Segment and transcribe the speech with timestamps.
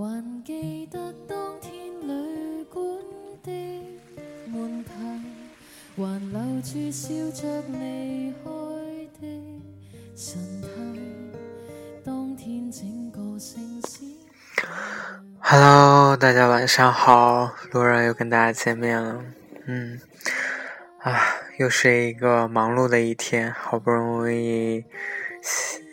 [0.00, 1.70] 还记得当天
[2.00, 2.82] 旅馆
[3.42, 3.52] 的
[4.46, 4.94] 门牌，
[5.94, 8.50] 还留住笑着离开
[9.20, 9.28] 的
[10.16, 10.68] 神态。
[12.02, 14.06] 当天整个城市。
[15.38, 19.22] Hello，大家晚上好，路人又跟大家见面了。
[19.66, 20.00] 嗯，
[21.00, 21.20] 啊，
[21.58, 24.82] 又是一个忙碌的一天，好不容易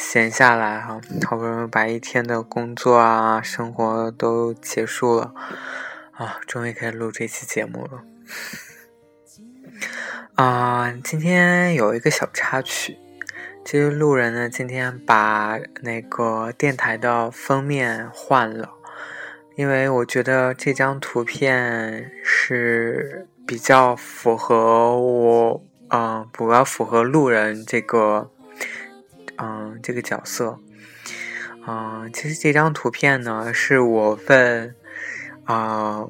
[0.00, 5.34] 闲下来哈，好不容易把一天的工作啊、生活都结束了，
[6.12, 8.04] 啊，终于可以录这期节目了。
[10.36, 12.96] 啊，今天有一个小插曲，
[13.64, 18.70] 其实路人呢今天把那个电台的封面换了。
[19.56, 28.30] 因为我觉得这张图片是比较符合我，嗯、比较符合路人这个，
[29.38, 30.58] 嗯、这个角色。
[31.66, 34.74] 嗯、其实这张图片呢，是我问，
[35.44, 36.06] 啊、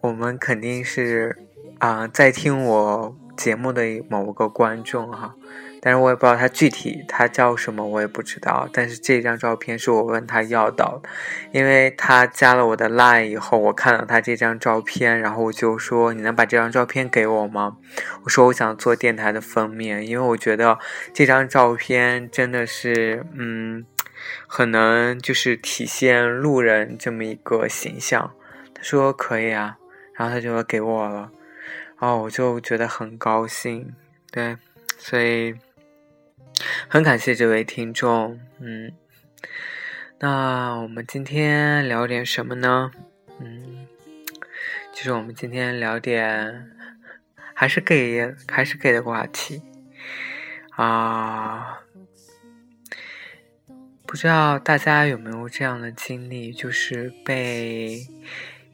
[0.00, 1.36] 我们肯定是
[1.78, 5.34] 啊、在听我节目的某个观众哈。
[5.80, 8.68] 但是我也不知道他具体他叫什么，我也不知道。
[8.72, 11.08] 但是这张照片是我问他要到的，
[11.52, 17.76] 因为他加了我的 line 以后，我看到他这张照片，然后我就说：“你能把这张照片给我吗？”
[18.24, 20.78] 我说：“我想做电台的封面，因为我觉得
[21.14, 23.86] 这张照片真的是，嗯，
[24.48, 28.32] 很能就是体现路人这么一个形象。”
[28.74, 29.76] 他说：“可以啊。”
[30.14, 31.30] 然后他就给我了，
[32.00, 33.94] 然后我就觉得很高兴，
[34.32, 34.56] 对，
[34.98, 35.54] 所以。
[36.90, 38.90] 很感谢这位听众，嗯，
[40.20, 42.90] 那我们今天聊点什么呢？
[43.40, 43.86] 嗯，
[44.90, 46.70] 就是我们今天聊点
[47.52, 49.60] 还是 gay 还是 gay 的话题
[50.70, 51.80] 啊，
[54.06, 58.06] 不知道大家有没有这样的经历，就是被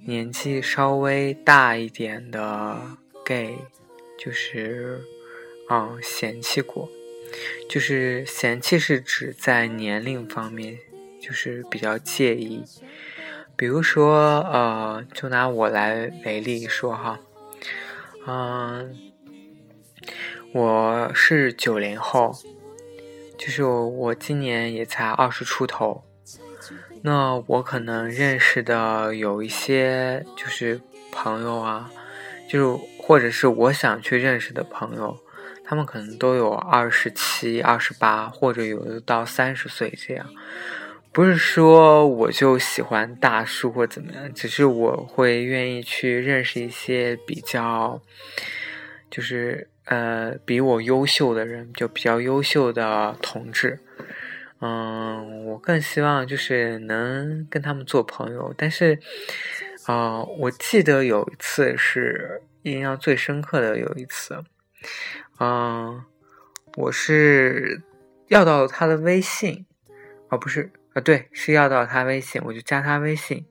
[0.07, 2.81] 年纪稍微大一点的
[3.25, 3.59] gay，
[4.17, 5.01] 就是
[5.69, 6.89] 嗯嫌弃过。
[7.69, 10.79] 就是嫌弃是指在年龄方面，
[11.21, 12.65] 就是比较介意。
[13.57, 17.21] 比如说，呃，就拿我来为例说哈，
[18.27, 19.13] 嗯、
[20.53, 22.37] 我是九零后，
[23.39, 26.05] 就是我今年也才二十出头，
[27.03, 30.81] 那我可能认识的有一些就是
[31.13, 31.91] 朋友啊，
[32.49, 35.17] 就是或者是我想去认识的朋友。
[35.65, 40.27] 他们可能都有二十七、二十八，或者有的到三十岁这样。
[41.11, 48.03] 不是说我就喜欢大叔或怎么样，只是我会愿意去认识一些比较，
[49.11, 53.79] 就是呃比我优秀的人，就比较优秀的同志。
[54.61, 58.53] 嗯，我更希望就是能跟他们做朋友。
[58.57, 58.99] 但是，
[59.87, 64.43] 啊、我记得有一次是印象最深刻的有一次。
[65.41, 66.05] 嗯，
[66.77, 67.83] 我是
[68.29, 69.67] 要到他的微信，
[70.29, 73.45] 哦，不是，啊，对，是要到他微信，我就加他微信。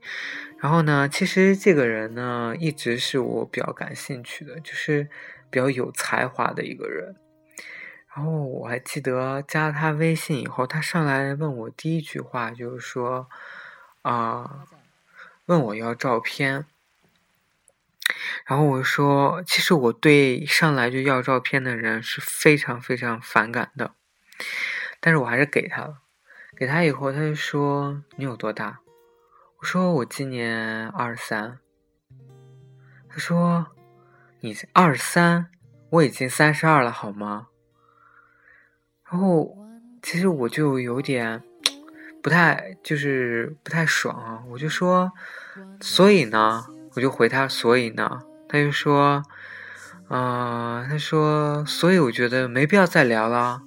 [0.60, 5.10] 然后呢，其实这个人呢，一直是我比较感兴趣的，就是
[5.50, 7.16] 比较有才华的一个人。
[8.16, 13.28] 然后我还记得加了他微信以后，他上来问我第一句话就是说，
[14.04, 14.66] 啊、
[15.48, 16.66] 问我要照片。
[18.46, 23.96] 然后我说，其实我对上来就要照片的人是非常非常反感的，
[25.00, 26.00] 但是我还是给他了。
[26.56, 28.80] 给他以后，他就说：“你有多大？”
[29.60, 31.58] 我说：“我今年二十三。”
[33.10, 33.66] 他说
[34.42, 35.50] ：“你二十三，
[35.90, 37.48] 我已经三十二了，好吗？”
[39.10, 39.58] 然后，
[40.04, 41.44] 其实我就有点
[42.22, 44.44] 不太，就是不太爽啊。
[44.50, 45.12] 我就说
[45.82, 49.24] ：“所以呢？”我就回他：“所以呢？”他就說
[50.10, 53.64] ：“呃，他说，所以我觉得没必要再聊了。”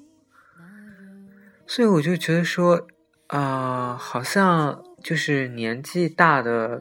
[1.67, 2.87] 所以我就觉得说，
[3.27, 6.81] 啊、好像就是年纪大的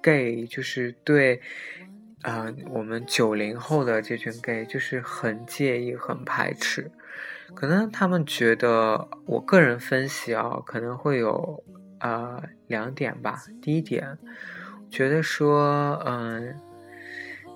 [0.00, 1.40] gay，就是对，
[2.22, 6.92] 啊、呃，我们九零后的这群 gay，就是很介意、很排斥。
[7.54, 11.64] 可能他们觉得，我个人分析啊，可能会有
[11.98, 13.42] 啊、呃、兩點吧。
[13.60, 14.16] 第一点，
[14.92, 16.54] 觉得说，嗯。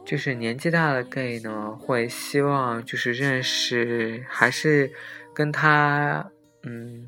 [0.05, 4.89] 就是年纪大的 gay 呢，会希望就是认识还是
[5.35, 6.25] 跟他
[6.63, 7.05] 嗯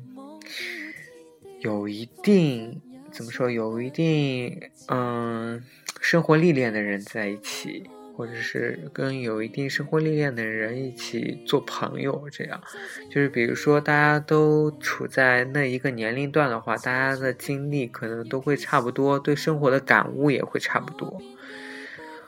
[1.61, 4.59] 有一定怎么说，有一定
[4.89, 5.63] 嗯
[6.01, 12.61] 生活历练的人在一起，或者是跟有一定生活历练的人一起做朋友，这样，
[13.09, 21.21] 就是比如说大家都处在那一个年龄段的话，大家的经历可能都会差不多，对生活的感悟也会差不多。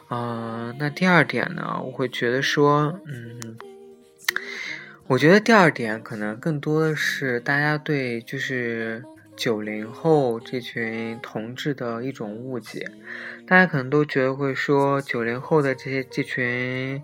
[0.07, 3.57] 啊，那第二点呢，我会觉得说，嗯，
[5.07, 9.03] 我觉得第二点可能更多的是大家对就是。
[9.41, 12.88] 九零后这群同志的一种误解，
[13.47, 17.01] 大家可能都觉得会说九零后的这些这群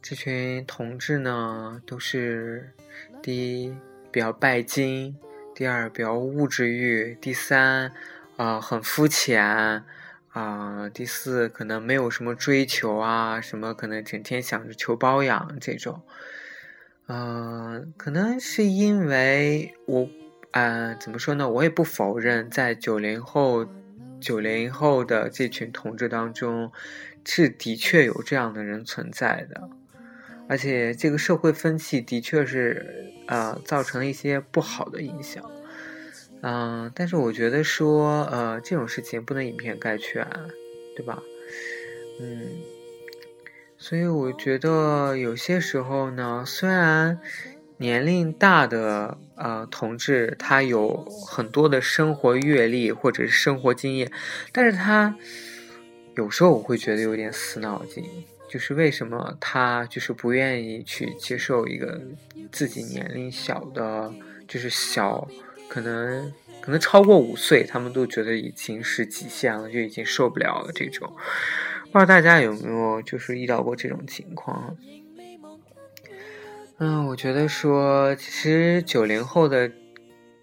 [0.00, 2.72] 这群同志呢，都是
[3.20, 3.76] 第一
[4.10, 5.14] 比较拜金，
[5.54, 7.92] 第二比较物质欲，第三
[8.38, 9.84] 啊很肤浅
[10.30, 16.00] 啊，第四可能没有什么追求啊，什么可能整天想着求包养这种，
[17.08, 20.08] 嗯，可能是因为我。
[20.52, 21.48] 嗯，怎么说呢？
[21.48, 23.66] 我也不否认，在九零后、
[24.20, 26.70] 九零后的这群同志当中，
[27.24, 29.70] 是的确有这样的人存在的，
[30.50, 35.42] 而且这个社会风气的确是呃造成了一些不好的影响。
[36.42, 40.28] 嗯，但是我觉得说，呃，这种事情不能以偏概全，
[40.94, 41.22] 对吧？
[42.20, 42.46] 嗯，
[43.78, 47.18] 所以我觉得有些时候呢，虽然。
[47.82, 54.10] 年龄大的呃同志，他有很多的生活阅历或者是生活经验，
[54.52, 55.16] 但是他
[56.16, 58.04] 有时候我会觉得有点死脑筋，
[58.48, 62.00] 就是为什么他就是不愿意去接受一个
[62.52, 64.14] 自己年龄小的，
[64.46, 65.26] 就是小，
[65.68, 71.12] 可能可能超过五岁，他们都觉得已经是极限了，就已经受不了了这种。
[71.90, 74.76] 不知道大家有没有就是遇到过这种情况？
[76.78, 79.70] 嗯，我觉得说，其实九零后的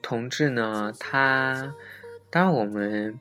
[0.02, 1.76] 同志呢，他
[2.30, 3.20] 当然我们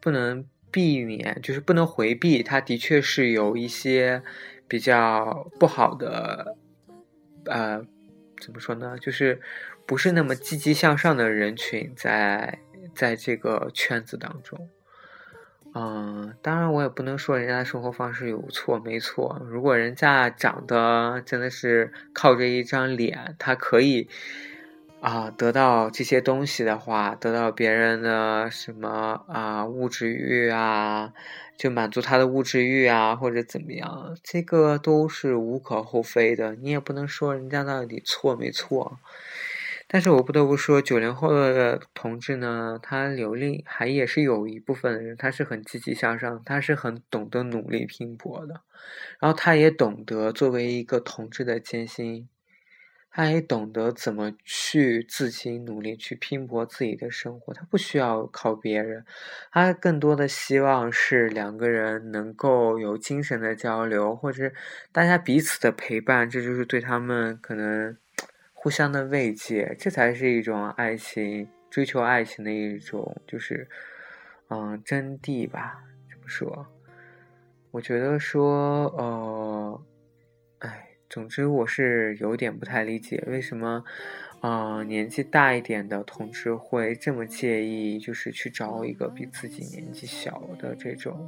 [0.00, 4.22] 不能避免，就是不能回避，他的确是有一些
[4.68, 6.56] 比较不好的，
[7.46, 7.84] 呃，
[8.40, 8.96] 怎么说呢？
[8.98, 9.40] 就是
[9.84, 12.60] 不是那么积极向上的人群在
[12.94, 14.68] 在这个圈子当中。
[15.72, 19.40] 嗯，当然我也不能说人家的生活方式有错没错。
[19.48, 24.08] 如果人家长得真的是靠着一张脸，他可以
[25.00, 31.12] 啊得到这些东西的话，得到别人的什么啊物质欲啊，
[31.56, 36.56] 就满足他的物质欲啊，或者怎么样，这个都是无可厚非的。
[36.56, 38.98] 你也不能说人家到底错没错。
[39.92, 48.62] 但是我不得不说，九零后的同志呢，他流利，还也是有一部分人，他是很积极向上，他是很懂得努力拼搏的，
[49.18, 52.28] 然后他也懂得作为一个同志的艰辛，
[53.10, 59.04] 他也懂得怎么去自己努力去拼搏自己的生活，他不需要靠别人，
[59.50, 64.52] 他更多的希望是两个人能够有精神的交流，或者
[64.92, 67.96] 大家彼此的陪伴，这就是对他们可能。
[68.62, 73.66] 互相的慰藉，这才是一种爱情，追求爱情的一种，就是，
[74.50, 75.82] 嗯，真谛吧？
[76.10, 76.66] 怎么说？
[77.70, 79.82] 我觉得说，呃，
[80.58, 83.82] 哎，总之我是有点不太理解，为什么，
[84.42, 91.26] 呃，年纪大一点的同志会这么介意，就是去找一个比自己年纪小的这种，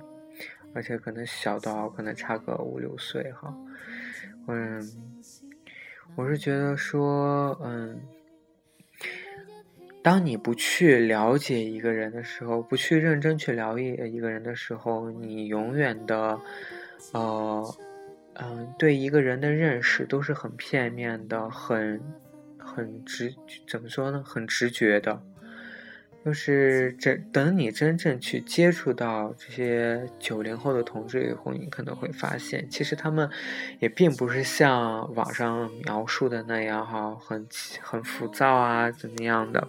[0.74, 3.56] 而且可能小到可能差个五六岁哈，
[4.48, 4.82] 嗯。
[6.14, 7.98] 我是觉得说，嗯，
[10.02, 16.38] 当你不去了解一个人的时候，不去认真去了解一个人的时候，你永远的，
[17.12, 17.74] 呃，
[18.34, 22.00] 嗯，对一个人的认识都是很片面的，很，
[22.58, 23.34] 很直，
[23.66, 24.22] 怎么说呢？
[24.22, 25.18] 很直觉的。
[26.24, 33.28] 就是真等你真正去接触到这些九零后的同志以后，你可能会发现，其实他们
[33.80, 37.46] 也并不是像网上描述的那样哈，很
[37.80, 39.66] 很浮躁啊，怎么样的？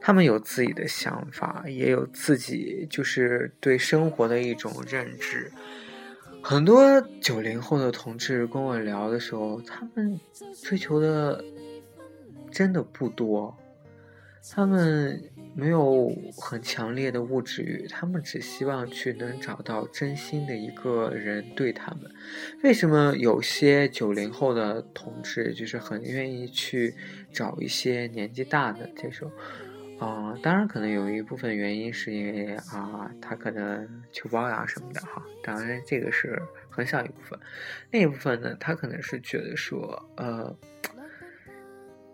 [0.00, 5.52] 他们有自己的想法，也有自己就是对生活的一种认知。
[6.42, 10.18] 很多九零后的同志跟我聊的时候，他们
[10.62, 11.44] 追求的
[12.50, 13.56] 真的不多，
[14.50, 15.22] 他们。
[15.54, 22.10] 没有很强烈的物质欲，他们只希望去能找到真心的一个人对他们。
[22.62, 26.94] 为什么有些九零后的同志就是很愿意去
[27.30, 29.30] 找一些年纪大的这种？
[29.98, 35.22] 啊，当然可能有一部分原因是因为啊，他可能求包养什么的哈。
[35.42, 37.38] 当然这个是很小一部分，
[37.90, 40.56] 另一部分呢，他可能是觉得说，呃。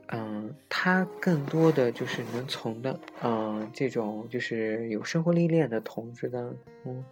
[0.08, 7.04] 嗯，他更多的就是能从的，嗯，这种就是有生活历练的同志的，嗯，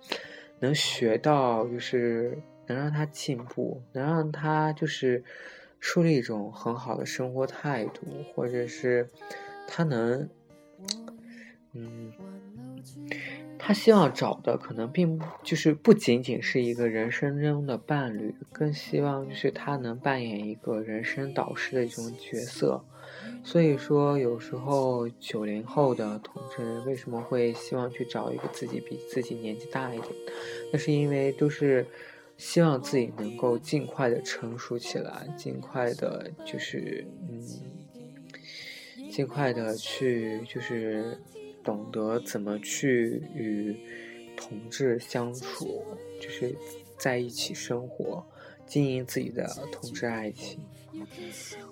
[0.59, 5.23] 能学到就是能让他进步，能让他就是
[5.79, 9.07] 树立一种很好的生活态度，或者是
[9.69, 10.29] 他能，
[11.73, 12.13] 嗯。
[13.67, 22.85] 他希望找的可能并就是不仅仅是一个人生中的伴侣，更希望就是他能扮演一个人生导师的一种角色。
[23.43, 30.13] 所以说，有时候九零后的同志为什么会希望去找一个自己比自己年纪大一点？
[30.73, 31.85] 那是因为都是
[32.37, 37.43] 希望自己能够尽快的成熟起来，尽快的，就是嗯，
[39.11, 41.21] 尽快的去就是。
[41.67, 43.77] 懂得怎么去与
[44.37, 45.85] 同志相处，
[46.21, 46.55] 就是
[46.97, 48.25] 在一起生活，
[48.65, 50.61] 经营自己的同志爱情。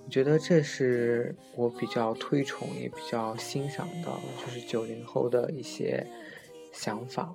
[0.05, 4.09] 我觉得这是我比较推崇也比较欣赏的，
[4.39, 6.07] 就是九零后的一些
[6.73, 7.35] 想法。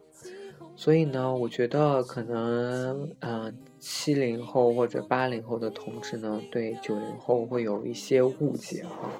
[0.75, 9.11] 所以呢，我觉得可能，嗯，七零后或者八零后的同志呢，对九零后会有一些误解哈。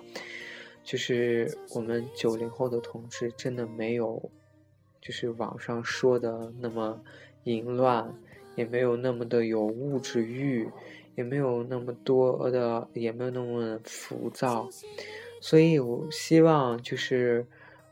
[0.89, 4.31] 就是我们九零后的同志真的没有，
[5.00, 7.00] 就是网上说的那么
[7.43, 8.12] 淫乱，
[8.55, 10.67] 也没有那么的有物质欲，
[11.13, 14.67] 也没有那么多的，也没有那么浮躁。
[15.39, 17.46] 所以我希望就是，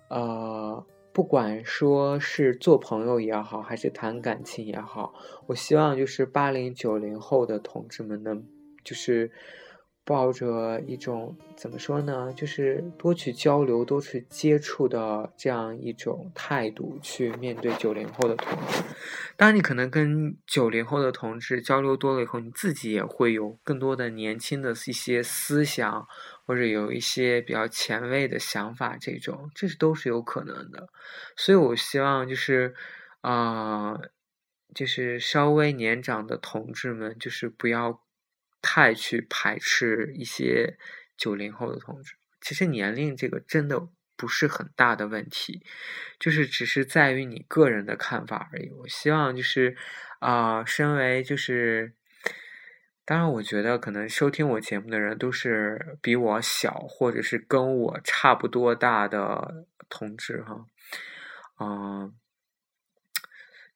[0.10, 5.14] 呃，不管说是做朋友也好，还是谈感情也好，
[5.46, 8.44] 我希望就是八零九零后的同志们能
[8.84, 9.30] 就是。
[10.08, 18.84] 抱着一种怎么说呢，就是多去交流、多去接触的这样一种态度去面对九零后的同志。
[19.36, 26.08] 当，你可能跟九零后的同志交流多了以后，你自己也会有更多的年轻的一些思想，
[26.46, 30.88] 或者有一些比较前卫的想法，这种这是都是有可能的。
[31.36, 32.74] 所以我希望就是，
[33.20, 34.00] 啊，
[34.74, 38.02] 就是稍微年长的同志们，就是不要。
[38.62, 40.78] 太去排斥一些
[41.16, 45.64] 九零后的同志，其实年龄这个真的不是很大的问题，
[46.20, 48.70] 就是只是在于你个人的看法而已。
[48.72, 49.78] 我希望就是，
[50.20, 51.94] 啊，身为就是，
[53.06, 60.66] 当然我觉得可能收听我节目的人都是比我小或者是跟我差不多大的同志哈，
[61.60, 62.14] 嗯，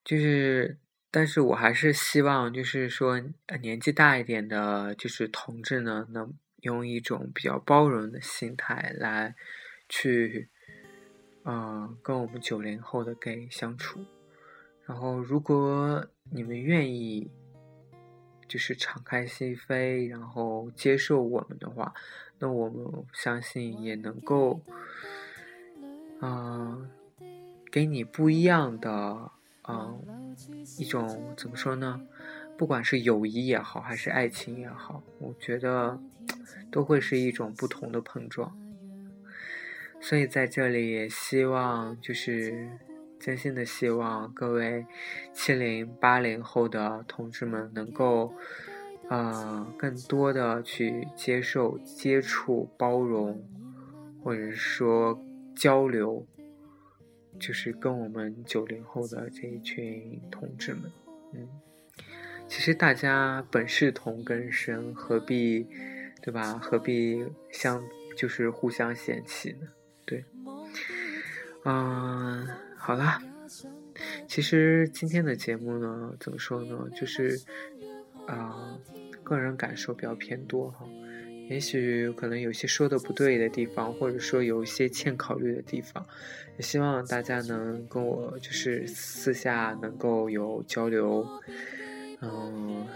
[0.04, 0.78] 就是。
[1.14, 3.22] 但是我还是希望，就是说，
[3.62, 9.36] 年纪大一点的，就是同志呢，能用一种比较包容的心态来
[9.90, 10.48] 去，
[11.44, 14.06] 嗯，跟我们九零后的 gay 相处。
[14.86, 17.30] 然后，如果你们愿意，
[18.48, 21.94] 就是敞开心扉，然后接受我们的话，
[22.40, 24.62] 那我们相信也能够，
[26.22, 26.90] 嗯，
[27.70, 29.30] 给你不一样的。
[29.72, 30.36] 嗯，
[30.78, 32.02] 一种怎么说呢？
[32.58, 36.00] 不管是友谊也好，还是爱情也好，我觉得
[36.70, 38.56] 都会是一种不同的碰撞。
[40.00, 42.70] 所以在这里也希望，就是
[43.20, 44.86] 真心的希望各位
[45.34, 48.34] 七零八零后的同志们能够，
[49.10, 53.44] 呃，更多的去接受、接触、包容，
[54.24, 55.20] 或者说
[55.56, 56.26] 交流。
[57.42, 60.92] 就是跟我们九零后的这一群同志们，
[61.34, 61.50] 嗯，
[62.48, 65.66] 其实大家本是同根生，何必，
[66.22, 66.54] 对吧？
[66.60, 67.84] 何必相
[68.16, 69.68] 就是互相嫌弃呢？
[70.06, 70.24] 对，
[71.66, 73.20] 嗯，好啦，
[74.28, 76.88] 其实今天的节目呢，怎么说呢？
[76.96, 77.42] 就是
[78.28, 78.78] 啊，
[79.24, 80.86] 个人感受比较偏多哈。
[81.52, 86.08] 也许可能有些说的不对的地方，或者说有一些欠考虑的地方，
[86.56, 91.28] 也希望大家能跟我就是私下能够有交流。
[92.22, 92.88] 嗯，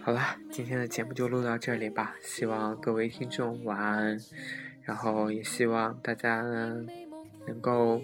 [0.00, 2.14] 好了，今天的节目就录到这里吧。
[2.22, 4.20] 希望各位听众晚安，
[4.82, 6.40] 然后也希望大家
[7.48, 8.00] 能够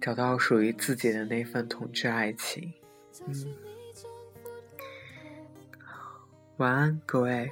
[0.00, 2.72] 找到属于自己的那份同志爱情。
[3.26, 3.77] 嗯。
[6.58, 7.48] 晚安，各位。